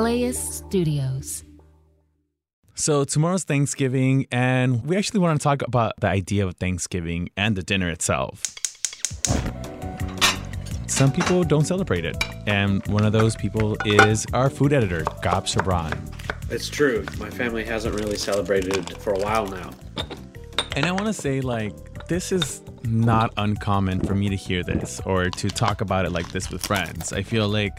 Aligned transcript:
LAist 0.00 0.52
Studios. 0.54 1.44
So 2.74 3.04
tomorrow's 3.04 3.44
Thanksgiving, 3.44 4.26
and 4.32 4.84
we 4.84 4.96
actually 4.96 5.20
want 5.20 5.40
to 5.40 5.44
talk 5.44 5.62
about 5.62 5.92
the 6.00 6.08
idea 6.08 6.44
of 6.44 6.56
Thanksgiving 6.56 7.28
and 7.36 7.54
the 7.54 7.62
dinner 7.62 7.88
itself. 7.88 8.42
Some 10.88 11.12
people 11.12 11.44
don't 11.44 11.64
celebrate 11.64 12.04
it, 12.04 12.16
and 12.48 12.84
one 12.88 13.04
of 13.04 13.12
those 13.12 13.36
people 13.36 13.76
is 13.84 14.26
our 14.32 14.50
food 14.50 14.72
editor, 14.72 15.04
Gab 15.22 15.44
Chabrán. 15.44 15.96
It's 16.50 16.68
true. 16.68 17.04
My 17.18 17.30
family 17.30 17.64
hasn't 17.64 17.94
really 17.94 18.16
celebrated 18.16 18.98
for 18.98 19.12
a 19.12 19.20
while 19.20 19.46
now. 19.46 19.70
And 20.74 20.86
I 20.86 20.90
want 20.92 21.06
to 21.06 21.12
say, 21.12 21.40
like, 21.40 22.08
this 22.08 22.32
is 22.32 22.62
not 22.84 23.32
uncommon 23.36 24.00
for 24.00 24.14
me 24.14 24.28
to 24.28 24.36
hear 24.36 24.62
this 24.62 25.00
or 25.06 25.30
to 25.30 25.48
talk 25.48 25.80
about 25.80 26.04
it 26.04 26.12
like 26.12 26.28
this 26.30 26.50
with 26.50 26.64
friends. 26.64 27.12
I 27.12 27.22
feel 27.22 27.48
like 27.48 27.78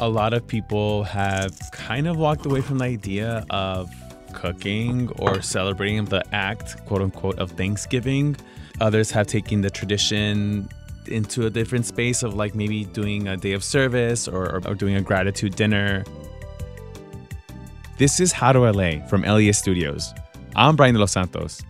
a 0.00 0.08
lot 0.08 0.32
of 0.32 0.46
people 0.46 1.04
have 1.04 1.58
kind 1.72 2.06
of 2.06 2.16
walked 2.16 2.46
away 2.46 2.60
from 2.60 2.78
the 2.78 2.84
idea 2.84 3.44
of 3.50 3.90
cooking 4.32 5.08
or 5.18 5.40
celebrating 5.42 6.04
the 6.04 6.22
act, 6.32 6.84
quote 6.86 7.02
unquote, 7.02 7.38
of 7.38 7.52
Thanksgiving. 7.52 8.36
Others 8.80 9.10
have 9.10 9.26
taken 9.26 9.62
the 9.62 9.70
tradition 9.70 10.68
into 11.08 11.46
a 11.46 11.50
different 11.50 11.86
space 11.86 12.22
of 12.22 12.34
like 12.34 12.54
maybe 12.54 12.84
doing 12.84 13.28
a 13.28 13.36
day 13.36 13.52
of 13.52 13.64
service 13.64 14.28
or, 14.28 14.60
or 14.66 14.74
doing 14.74 14.96
a 14.96 15.00
gratitude 15.00 15.56
dinner. 15.56 16.04
This 17.96 18.20
is 18.20 18.32
How 18.32 18.52
to 18.52 18.70
LA 18.70 19.06
from 19.06 19.22
LAist 19.22 19.60
Studios. 19.60 20.12
I'm 20.54 20.76
Brian 20.76 20.94
de 20.94 21.00
los 21.00 21.12
Santos. 21.12 21.62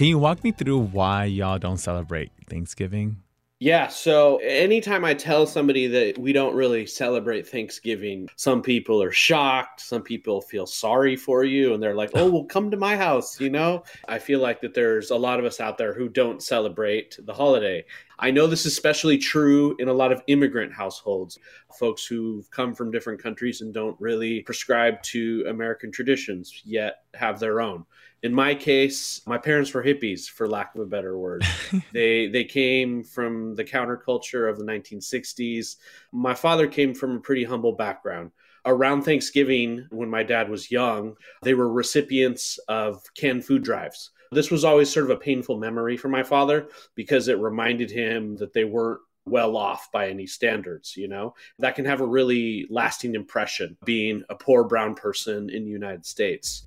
Can 0.00 0.06
you 0.06 0.18
walk 0.18 0.42
me 0.42 0.50
through 0.50 0.78
why 0.78 1.26
y'all 1.26 1.58
don't 1.58 1.76
celebrate 1.76 2.32
Thanksgiving? 2.48 3.18
Yeah, 3.58 3.88
so 3.88 4.38
anytime 4.38 5.04
I 5.04 5.12
tell 5.12 5.46
somebody 5.46 5.86
that 5.88 6.16
we 6.16 6.32
don't 6.32 6.54
really 6.54 6.86
celebrate 6.86 7.46
Thanksgiving, 7.46 8.26
some 8.36 8.62
people 8.62 9.02
are 9.02 9.12
shocked, 9.12 9.82
some 9.82 10.00
people 10.00 10.40
feel 10.40 10.66
sorry 10.66 11.16
for 11.16 11.44
you 11.44 11.74
and 11.74 11.82
they're 11.82 11.94
like, 11.94 12.12
"Oh, 12.14 12.30
well 12.30 12.44
come 12.44 12.70
to 12.70 12.78
my 12.78 12.96
house," 12.96 13.38
you 13.38 13.50
know? 13.50 13.84
I 14.08 14.18
feel 14.18 14.40
like 14.40 14.62
that 14.62 14.72
there's 14.72 15.10
a 15.10 15.16
lot 15.16 15.38
of 15.38 15.44
us 15.44 15.60
out 15.60 15.76
there 15.76 15.92
who 15.92 16.08
don't 16.08 16.42
celebrate 16.42 17.18
the 17.22 17.34
holiday. 17.34 17.84
I 18.20 18.30
know 18.30 18.46
this 18.46 18.66
is 18.66 18.72
especially 18.72 19.18
true 19.18 19.74
in 19.78 19.88
a 19.88 19.92
lot 19.92 20.12
of 20.12 20.22
immigrant 20.26 20.72
households, 20.72 21.38
folks 21.78 22.04
who've 22.04 22.48
come 22.50 22.74
from 22.74 22.90
different 22.90 23.22
countries 23.22 23.62
and 23.62 23.72
don't 23.72 23.98
really 24.00 24.42
prescribe 24.42 25.02
to 25.04 25.44
American 25.48 25.90
traditions 25.90 26.62
yet 26.64 27.04
have 27.14 27.40
their 27.40 27.60
own 27.60 27.84
in 28.22 28.34
my 28.34 28.54
case, 28.54 29.22
my 29.26 29.38
parents 29.38 29.72
were 29.72 29.82
hippies, 29.82 30.28
for 30.28 30.46
lack 30.46 30.74
of 30.74 30.80
a 30.82 30.86
better 30.86 31.18
word. 31.18 31.44
they 31.92 32.26
they 32.28 32.44
came 32.44 33.02
from 33.02 33.54
the 33.54 33.64
counterculture 33.64 34.48
of 34.48 34.58
the 34.58 34.64
1960s. 34.64 35.76
My 36.12 36.34
father 36.34 36.66
came 36.66 36.94
from 36.94 37.16
a 37.16 37.20
pretty 37.20 37.44
humble 37.44 37.72
background. 37.72 38.32
Around 38.66 39.02
Thanksgiving, 39.02 39.86
when 39.90 40.10
my 40.10 40.22
dad 40.22 40.50
was 40.50 40.70
young, 40.70 41.16
they 41.42 41.54
were 41.54 41.72
recipients 41.72 42.58
of 42.68 43.02
canned 43.14 43.46
food 43.46 43.62
drives. 43.62 44.10
This 44.32 44.50
was 44.50 44.64
always 44.64 44.92
sort 44.92 45.06
of 45.06 45.10
a 45.10 45.20
painful 45.20 45.58
memory 45.58 45.96
for 45.96 46.08
my 46.08 46.22
father 46.22 46.68
because 46.94 47.26
it 47.26 47.38
reminded 47.38 47.90
him 47.90 48.36
that 48.36 48.52
they 48.52 48.64
weren't 48.64 49.00
well 49.26 49.56
off 49.56 49.90
by 49.92 50.08
any 50.08 50.26
standards, 50.26 50.96
you 50.96 51.08
know? 51.08 51.34
That 51.58 51.74
can 51.74 51.84
have 51.84 52.00
a 52.00 52.06
really 52.06 52.66
lasting 52.70 53.16
impression 53.16 53.76
being 53.84 54.22
a 54.28 54.36
poor 54.36 54.62
brown 54.64 54.94
person 54.94 55.50
in 55.50 55.64
the 55.64 55.70
United 55.70 56.06
States 56.06 56.66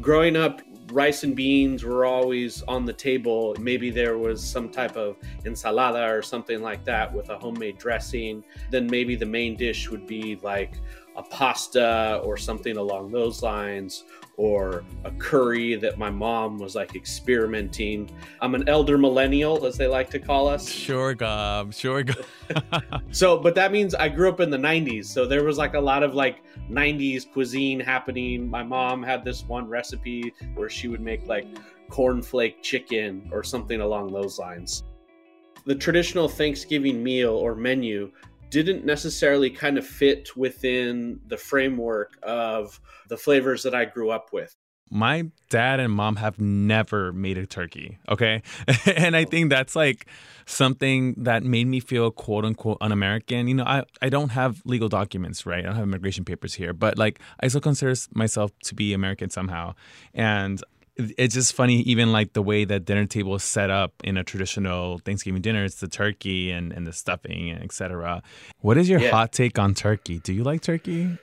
growing 0.00 0.36
up 0.36 0.60
rice 0.92 1.24
and 1.24 1.34
beans 1.34 1.82
were 1.82 2.04
always 2.04 2.62
on 2.62 2.84
the 2.84 2.92
table. 2.92 3.56
Maybe 3.58 3.90
there 3.90 4.18
was 4.18 4.42
some 4.42 4.68
type 4.68 4.96
of 4.96 5.16
ensalada 5.44 6.16
or 6.16 6.22
something 6.22 6.62
like 6.62 6.84
that 6.84 7.12
with 7.12 7.28
a 7.30 7.38
homemade 7.38 7.78
dressing. 7.78 8.44
Then 8.70 8.86
maybe 8.86 9.16
the 9.16 9.26
main 9.26 9.56
dish 9.56 9.90
would 9.90 10.06
be 10.06 10.38
like 10.42 10.74
a 11.16 11.22
pasta 11.22 12.20
or 12.22 12.36
something 12.36 12.76
along 12.76 13.10
those 13.10 13.42
lines, 13.42 14.04
or 14.36 14.84
a 15.04 15.10
curry 15.12 15.76
that 15.76 15.98
my 15.98 16.10
mom 16.10 16.58
was 16.58 16.74
like 16.74 16.94
experimenting. 16.94 18.10
I'm 18.40 18.54
an 18.54 18.68
elder 18.68 18.98
millennial, 18.98 19.64
as 19.64 19.76
they 19.76 19.86
like 19.86 20.10
to 20.10 20.18
call 20.18 20.46
us. 20.48 20.68
Sure, 20.68 21.14
Gab. 21.14 21.72
Sure, 21.72 22.02
Gab. 22.02 22.24
so, 23.10 23.38
but 23.38 23.54
that 23.54 23.72
means 23.72 23.94
I 23.94 24.08
grew 24.08 24.28
up 24.28 24.40
in 24.40 24.50
the 24.50 24.58
90s. 24.58 25.06
So 25.06 25.26
there 25.26 25.44
was 25.44 25.56
like 25.56 25.74
a 25.74 25.80
lot 25.80 26.02
of 26.02 26.14
like 26.14 26.42
90s 26.70 27.30
cuisine 27.30 27.80
happening. 27.80 28.48
My 28.48 28.62
mom 28.62 29.02
had 29.02 29.24
this 29.24 29.44
one 29.44 29.68
recipe 29.68 30.34
where 30.54 30.68
she 30.68 30.88
would 30.88 31.00
make 31.00 31.26
like 31.26 31.46
cornflake 31.90 32.62
chicken 32.62 33.28
or 33.32 33.42
something 33.42 33.80
along 33.80 34.12
those 34.12 34.38
lines. 34.38 34.84
The 35.64 35.74
traditional 35.74 36.28
Thanksgiving 36.28 37.02
meal 37.02 37.32
or 37.32 37.54
menu 37.54 38.12
didn't 38.50 38.84
necessarily 38.84 39.50
kind 39.50 39.78
of 39.78 39.86
fit 39.86 40.36
within 40.36 41.20
the 41.26 41.36
framework 41.36 42.16
of 42.22 42.80
the 43.08 43.16
flavors 43.16 43.62
that 43.62 43.74
I 43.74 43.84
grew 43.84 44.10
up 44.10 44.32
with. 44.32 44.54
My 44.88 45.24
dad 45.50 45.80
and 45.80 45.92
mom 45.92 46.14
have 46.16 46.40
never 46.40 47.12
made 47.12 47.38
a 47.38 47.46
turkey. 47.46 47.98
Okay. 48.08 48.42
and 48.96 49.16
I 49.16 49.24
oh. 49.24 49.26
think 49.26 49.50
that's 49.50 49.74
like 49.74 50.06
something 50.46 51.14
that 51.24 51.42
made 51.42 51.66
me 51.66 51.80
feel 51.80 52.12
quote 52.12 52.44
unquote 52.44 52.78
un 52.80 52.92
American. 52.92 53.48
You 53.48 53.54
know, 53.54 53.64
I, 53.64 53.82
I 54.00 54.08
don't 54.08 54.28
have 54.28 54.62
legal 54.64 54.88
documents, 54.88 55.44
right? 55.44 55.64
I 55.64 55.66
don't 55.66 55.74
have 55.74 55.82
immigration 55.82 56.24
papers 56.24 56.54
here, 56.54 56.72
but 56.72 56.96
like 56.98 57.18
I 57.40 57.48
still 57.48 57.60
consider 57.60 57.94
myself 58.14 58.52
to 58.64 58.76
be 58.76 58.92
American 58.92 59.28
somehow. 59.28 59.74
And 60.14 60.62
it's 60.96 61.34
just 61.34 61.54
funny 61.54 61.80
even 61.80 62.12
like 62.12 62.32
the 62.32 62.42
way 62.42 62.64
that 62.64 62.84
dinner 62.84 63.06
table 63.06 63.34
is 63.34 63.44
set 63.44 63.70
up 63.70 63.92
in 64.02 64.16
a 64.16 64.24
traditional 64.24 64.98
thanksgiving 64.98 65.42
dinner 65.42 65.64
it's 65.64 65.80
the 65.80 65.88
turkey 65.88 66.50
and, 66.50 66.72
and 66.72 66.86
the 66.86 66.92
stuffing 66.92 67.50
and 67.50 67.62
etc 67.62 68.22
what 68.60 68.78
is 68.78 68.88
your 68.88 69.00
yeah. 69.00 69.10
hot 69.10 69.32
take 69.32 69.58
on 69.58 69.74
turkey? 69.74 70.18
Do 70.18 70.32
you 70.32 70.42
like 70.42 70.60
turkey? 70.60 71.18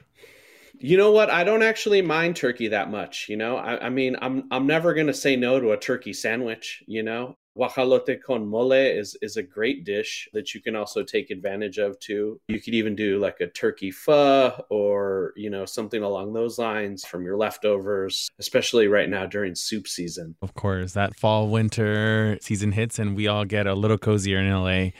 You 0.79 0.97
know 0.97 1.11
what? 1.11 1.29
I 1.29 1.43
don't 1.43 1.63
actually 1.63 2.01
mind 2.01 2.35
turkey 2.35 2.69
that 2.69 2.91
much 2.91 3.27
you 3.29 3.37
know? 3.37 3.57
I, 3.57 3.87
I 3.87 3.89
mean 3.89 4.15
i'm 4.21 4.47
i'm 4.51 4.67
never 4.67 4.93
going 4.93 5.07
to 5.07 5.13
say 5.13 5.35
no 5.35 5.59
to 5.59 5.71
a 5.71 5.77
turkey 5.77 6.13
sandwich 6.13 6.83
you 6.87 7.03
know 7.03 7.37
Guajolote 7.57 8.21
con 8.21 8.47
mole 8.47 8.71
is 8.73 9.15
is 9.21 9.37
a 9.37 9.43
great 9.43 9.85
dish 9.85 10.27
that 10.33 10.53
you 10.53 10.61
can 10.61 10.75
also 10.75 11.03
take 11.03 11.29
advantage 11.29 11.77
of 11.77 11.99
too. 11.99 12.39
You 12.47 12.59
could 12.59 12.73
even 12.73 12.95
do 12.95 13.19
like 13.19 13.39
a 13.41 13.47
turkey 13.47 13.91
pho 13.91 14.65
or 14.69 15.33
you 15.35 15.49
know 15.49 15.65
something 15.65 16.01
along 16.01 16.33
those 16.33 16.57
lines 16.57 17.05
from 17.05 17.23
your 17.23 17.37
leftovers, 17.37 18.29
especially 18.39 18.87
right 18.87 19.09
now 19.09 19.25
during 19.25 19.55
soup 19.55 19.87
season. 19.87 20.35
Of 20.41 20.55
course, 20.55 20.93
that 20.93 21.15
fall 21.15 21.47
winter 21.49 22.37
season 22.41 22.71
hits 22.71 22.97
and 22.97 23.15
we 23.15 23.27
all 23.27 23.45
get 23.45 23.67
a 23.67 23.75
little 23.75 23.97
cozier 23.97 24.39
in 24.39 24.51
LA. 24.51 24.91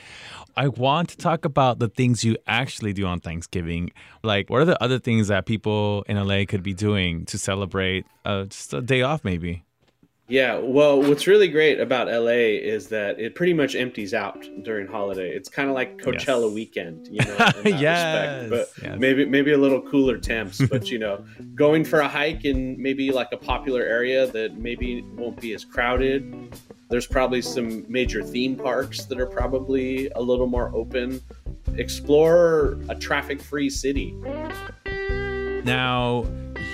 I 0.56 0.68
want 0.68 1.08
to 1.08 1.16
talk 1.16 1.44
about 1.44 1.80
the 1.80 1.88
things 1.88 2.22
you 2.22 2.36
actually 2.46 2.92
do 2.92 3.06
on 3.06 3.18
Thanksgiving. 3.18 3.90
Like, 4.22 4.48
what 4.50 4.62
are 4.62 4.64
the 4.64 4.80
other 4.80 5.00
things 5.00 5.26
that 5.26 5.46
people 5.46 6.04
in 6.08 6.16
LA 6.16 6.44
could 6.46 6.62
be 6.62 6.74
doing 6.74 7.24
to 7.26 7.38
celebrate 7.38 8.06
uh, 8.24 8.44
just 8.44 8.72
a 8.72 8.80
day 8.80 9.02
off, 9.02 9.24
maybe? 9.24 9.64
Yeah, 10.26 10.56
well, 10.56 11.02
what's 11.02 11.26
really 11.26 11.48
great 11.48 11.78
about 11.78 12.06
LA 12.06 12.56
is 12.56 12.88
that 12.88 13.20
it 13.20 13.34
pretty 13.34 13.52
much 13.52 13.74
empties 13.74 14.14
out 14.14 14.42
during 14.62 14.86
holiday. 14.86 15.28
It's 15.28 15.50
kind 15.50 15.68
of 15.68 15.74
like 15.74 15.98
Coachella 15.98 16.46
yes. 16.46 16.54
weekend, 16.54 17.08
you 17.08 17.20
know, 17.22 17.52
yes. 17.64 18.48
but 18.48 18.70
yes. 18.82 18.98
maybe 18.98 19.26
maybe 19.26 19.52
a 19.52 19.58
little 19.58 19.82
cooler 19.82 20.16
temps. 20.16 20.66
but 20.66 20.90
you 20.90 20.98
know, 20.98 21.22
going 21.54 21.84
for 21.84 22.00
a 22.00 22.08
hike 22.08 22.46
in 22.46 22.80
maybe 22.80 23.12
like 23.12 23.28
a 23.32 23.36
popular 23.36 23.82
area 23.82 24.26
that 24.28 24.56
maybe 24.56 25.02
won't 25.14 25.38
be 25.38 25.52
as 25.52 25.62
crowded. 25.62 26.56
There's 26.88 27.06
probably 27.06 27.42
some 27.42 27.84
major 27.90 28.22
theme 28.22 28.56
parks 28.56 29.04
that 29.04 29.20
are 29.20 29.26
probably 29.26 30.08
a 30.16 30.22
little 30.22 30.46
more 30.46 30.74
open. 30.74 31.20
Explore 31.74 32.78
a 32.88 32.94
traffic-free 32.94 33.68
city. 33.68 34.14
Now, 35.64 36.24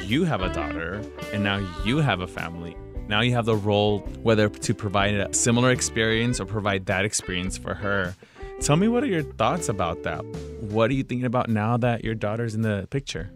you 0.05 0.25
have 0.25 0.43
a 0.43 0.53
daughter, 0.53 1.01
and 1.33 1.43
now 1.43 1.59
you 1.85 1.99
have 1.99 2.21
a 2.21 2.27
family 2.27 2.77
now 3.11 3.21
you 3.21 3.33
have 3.33 3.45
the 3.45 3.57
role 3.57 3.99
whether 4.23 4.49
to 4.49 4.73
provide 4.73 5.15
a 5.15 5.35
similar 5.35 5.73
experience 5.73 6.41
or 6.41 6.47
provide 6.47 6.87
that 6.87 7.05
experience 7.05 7.59
for 7.59 7.75
her. 7.75 8.15
Tell 8.61 8.77
me 8.77 8.89
what 8.89 9.03
are 9.03 9.09
your 9.09 9.23
thoughts 9.23 9.69
about 9.69 10.05
that? 10.05 10.25
What 10.61 10.91
are 10.91 10.95
you 10.95 11.03
thinking 11.03 11.27
about 11.27 11.49
now 11.49 11.77
that 11.79 12.05
your 12.05 12.15
daughter's 12.15 12.55
in 12.55 12.63
the 12.63 12.87
picture? 12.91 13.33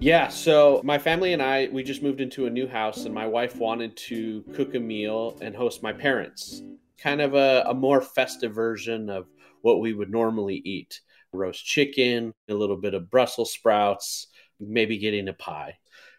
Yeah, 0.00 0.28
so 0.28 0.80
my 0.84 0.98
family 0.98 1.32
and 1.32 1.42
I, 1.42 1.68
we 1.72 1.82
just 1.82 2.02
moved 2.02 2.20
into 2.20 2.46
a 2.46 2.50
new 2.50 2.68
house, 2.68 3.04
and 3.04 3.14
my 3.14 3.26
wife 3.26 3.56
wanted 3.56 3.96
to 4.08 4.42
cook 4.54 4.74
a 4.74 4.80
meal 4.80 5.36
and 5.40 5.56
host 5.56 5.82
my 5.82 5.92
parents. 5.92 6.62
Kind 6.98 7.20
of 7.20 7.34
a, 7.34 7.64
a 7.66 7.74
more 7.74 8.00
festive 8.00 8.54
version 8.54 9.10
of 9.10 9.26
what 9.62 9.80
we 9.80 9.92
would 9.92 10.10
normally 10.10 10.62
eat 10.64 11.00
roast 11.32 11.64
chicken, 11.64 12.32
a 12.48 12.54
little 12.54 12.76
bit 12.76 12.94
of 12.94 13.10
Brussels 13.10 13.52
sprouts, 13.52 14.28
maybe 14.60 14.98
getting 14.98 15.28
a 15.28 15.32
pie. 15.32 15.76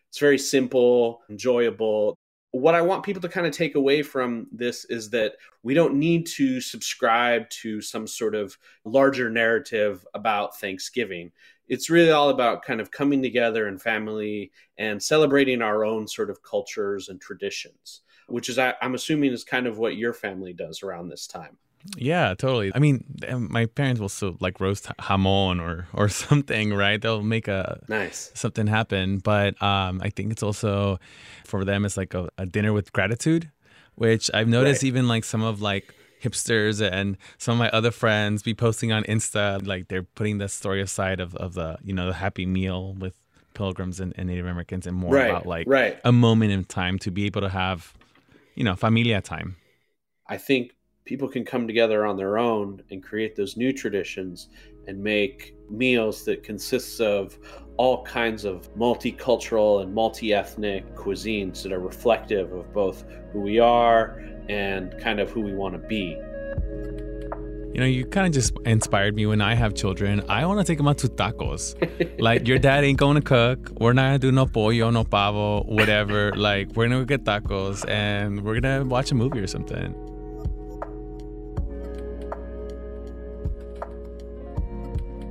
It's 0.10 0.20
very 0.20 0.38
simple, 0.38 1.22
enjoyable. 1.30 2.19
What 2.52 2.74
I 2.76 2.82
want 2.82 3.04
people 3.04 3.22
to 3.22 3.30
kind 3.30 3.46
of 3.46 3.54
take 3.54 3.76
away 3.76 4.02
from 4.02 4.48
this 4.52 4.86
is 4.86 5.10
that 5.12 5.34
we 5.62 5.74
don't 5.74 5.96
need 5.96 6.26
to 6.28 6.60
subscribe 6.60 7.48
to 7.62 7.80
some 7.80 8.08
sort 8.08 8.34
of 8.34 8.58
larger 8.86 9.30
narrative 9.30 10.06
about 10.14 10.60
Thanksgiving 10.60 11.32
it's 11.70 11.90
really 11.90 12.10
all 12.10 12.30
about 12.30 12.64
kind 12.64 12.82
of 12.82 12.92
coming 12.92 13.22
together 13.22 13.68
and 13.68 13.82
family 13.82 14.52
and 14.78 15.02
celebrating 15.02 15.62
our 15.62 15.86
own 15.86 16.08
sort 16.08 16.32
of 16.32 16.42
cultures 16.42 17.10
and 17.10 17.22
traditions, 17.22 18.02
which 18.28 18.50
is, 18.50 18.58
I'm 18.58 18.96
assuming, 18.96 19.32
is 19.32 19.44
kind 19.44 19.68
of 19.68 19.78
what 19.78 19.96
your 19.96 20.14
family 20.14 20.52
does 20.52 20.82
around 20.82 21.08
this 21.10 21.28
time. 21.28 21.58
Yeah, 21.98 22.34
totally. 22.38 22.72
I 22.76 22.80
mean, 22.80 23.04
my 23.36 23.66
parents 23.66 24.02
will 24.02 24.10
still 24.10 24.38
like 24.40 24.60
roast 24.60 24.86
jamon 25.00 25.62
or 25.62 25.88
or 25.94 26.10
something, 26.26 26.74
right? 26.74 27.02
They'll 27.02 27.24
make 27.24 27.48
a 27.48 27.82
nice 27.88 28.32
something 28.36 28.68
happen. 28.68 29.20
But 29.20 29.62
um, 29.62 30.02
I 30.04 30.10
think 30.10 30.32
it's 30.32 30.44
also 30.44 31.00
for 31.46 31.64
them, 31.64 31.86
it's 31.86 31.98
like 31.98 32.14
a, 32.14 32.30
a 32.38 32.46
dinner 32.46 32.74
with 32.74 32.92
gratitude, 32.92 33.50
which 33.96 34.30
I've 34.34 34.48
noticed 34.48 34.84
right. 34.84 34.88
even 34.88 35.08
like 35.08 35.24
some 35.24 35.42
of 35.42 35.62
like 35.62 35.94
hipsters 36.22 36.82
and 36.82 37.18
some 37.38 37.54
of 37.54 37.60
my 37.60 37.70
other 37.70 37.92
friends 37.92 38.44
be 38.44 38.54
posting 38.54 38.92
on 38.92 39.04
Insta 39.04 39.66
like 39.66 39.88
they're 39.88 40.04
putting 40.04 40.38
the 40.38 40.50
story 40.50 40.82
aside 40.82 41.22
of, 41.22 41.34
of 41.36 41.54
the 41.54 41.78
you 41.82 41.94
know 41.94 42.08
the 42.08 42.14
happy 42.14 42.46
meal 42.46 42.94
with 43.00 43.16
pilgrims 43.54 44.00
and, 44.00 44.14
and 44.18 44.28
Native 44.28 44.46
Americans 44.46 44.86
and 44.86 44.98
more 44.98 45.14
right, 45.14 45.30
about 45.30 45.46
like 45.46 45.66
right. 45.68 46.00
a 46.04 46.12
moment 46.12 46.52
in 46.52 46.66
time 46.66 47.00
to 47.00 47.12
be 47.12 47.26
able 47.26 47.42
to 47.42 47.50
have 47.50 47.94
you 48.56 48.64
know 48.64 48.76
familia 48.76 49.22
time. 49.22 49.56
I 50.28 50.38
think 50.38 50.74
people 51.10 51.28
can 51.28 51.44
come 51.44 51.66
together 51.66 52.06
on 52.06 52.16
their 52.16 52.38
own 52.38 52.84
and 52.92 53.02
create 53.02 53.36
those 53.36 53.58
new 53.58 53.74
traditions 53.74 54.50
and 54.88 55.04
make 55.04 55.56
meals 55.68 56.24
that 56.24 56.44
consists 56.44 57.00
of 57.00 57.40
all 57.78 58.04
kinds 58.04 58.46
of 58.46 58.72
multicultural 58.76 59.82
and 59.82 59.92
multi-ethnic 59.92 60.94
cuisines 60.94 61.64
that 61.64 61.74
are 61.74 61.80
reflective 61.80 62.54
of 62.54 62.72
both 62.72 63.06
who 63.34 63.40
we 63.42 63.58
are 63.58 64.24
and 64.50 64.96
kind 65.00 65.20
of 65.20 65.32
who 65.32 65.42
we 65.42 65.52
want 65.52 65.74
to 65.74 65.80
be. 65.80 66.16
You 67.74 67.80
know, 67.80 67.88
you 67.88 68.06
kind 68.06 68.28
of 68.28 68.34
just 68.34 68.56
inspired 68.66 69.16
me 69.16 69.26
when 69.26 69.42
I 69.42 69.56
have 69.56 69.74
children. 69.74 70.24
I 70.30 70.46
want 70.46 70.60
to 70.60 70.64
take 70.64 70.78
them 70.78 70.88
out 70.88 71.00
to 71.00 71.08
tacos. 71.08 71.74
like, 72.20 72.48
your 72.48 72.60
dad 72.60 72.84
ain't 72.84 73.00
going 73.00 73.16
to 73.16 73.22
cook. 73.22 73.72
We're 73.80 73.94
not 73.94 74.10
going 74.10 74.14
to 74.14 74.28
do 74.28 74.32
no 74.32 74.46
pollo, 74.46 74.92
no 74.92 75.04
pavo, 75.04 75.64
whatever. 75.64 76.32
like, 76.36 76.68
we're 76.76 76.88
going 76.88 77.02
to 77.02 77.06
get 77.06 77.24
tacos 77.24 77.88
and 77.90 78.44
we're 78.44 78.60
going 78.60 78.84
to 78.84 78.88
watch 78.88 79.12
a 79.12 79.16
movie 79.16 79.40
or 79.40 79.48
something. 79.48 80.09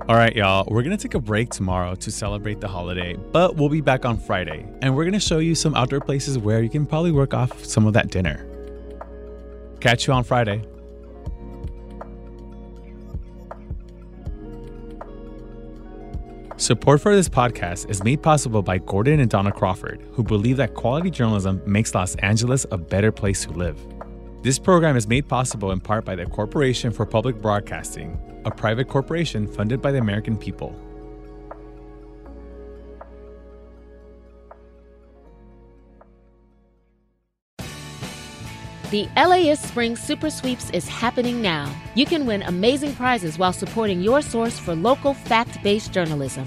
All 0.09 0.17
right, 0.17 0.35
y'all, 0.35 0.67
we're 0.71 0.83
gonna 0.83 0.97
take 0.97 1.13
a 1.13 1.21
break 1.21 1.51
tomorrow 1.51 1.95
to 1.97 2.11
celebrate 2.11 2.63
the 2.63 2.69
holiday, 2.69 3.15
but 3.15 3.57
we'll 3.57 3.69
be 3.69 3.83
back 3.83 4.07
on 4.07 4.17
Friday 4.17 4.67
and 4.81 4.97
we're 4.97 5.05
gonna 5.05 5.21
show 5.21 5.37
you 5.37 5.55
some 5.55 5.75
outdoor 5.75 6.01
places 6.01 6.39
where 6.39 6.63
you 6.63 6.71
can 6.71 6.87
probably 6.87 7.13
work 7.13 7.35
off 7.35 7.63
some 7.63 7.87
of 7.87 7.93
that 7.93 8.11
dinner. 8.11 8.47
Catch 9.81 10.07
you 10.07 10.15
on 10.15 10.25
Friday. 10.25 10.63
Support 16.57 17.03
for 17.03 17.15
this 17.15 17.29
podcast 17.29 17.91
is 17.91 18.03
made 18.03 18.23
possible 18.23 18.63
by 18.63 18.79
Gordon 18.79 19.21
and 19.21 19.29
Donna 19.29 19.53
Crawford, 19.53 20.03
who 20.13 20.23
believe 20.23 20.57
that 20.57 20.73
quality 20.73 21.11
journalism 21.11 21.61
makes 21.67 21.95
Los 21.95 22.15
Angeles 22.17 22.65
a 22.71 22.79
better 22.79 23.13
place 23.13 23.45
to 23.45 23.51
live. 23.51 23.79
This 24.41 24.57
program 24.57 24.97
is 24.97 25.09
made 25.09 25.27
possible 25.27 25.73
in 25.73 25.81
part 25.81 26.05
by 26.05 26.15
the 26.15 26.25
Corporation 26.25 26.93
for 26.93 27.05
Public 27.05 27.43
Broadcasting, 27.43 28.17
a 28.45 28.53
private 28.53 28.87
corporation 28.87 29.49
funded 29.49 29.83
by 29.83 29.91
the 29.91 29.99
American 29.99 30.39
people. 30.39 30.73
The 38.93 39.09
LAist 39.17 39.65
Spring 39.65 39.97
Super 39.97 40.31
Sweeps 40.31 40.71
is 40.71 40.87
happening 40.87 41.43
now. 41.43 41.75
You 41.97 42.07
can 42.07 42.25
win 42.25 42.43
amazing 42.43 42.95
prizes 42.95 43.39
while 43.39 43.53
supporting 43.53 44.01
your 44.01 44.23
source 44.23 44.57
for 44.57 44.77
local 44.77 45.15
fact 45.15 45.61
based 45.65 45.93
journalism. 45.93 46.47